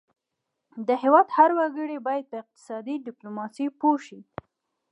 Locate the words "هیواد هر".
1.03-1.49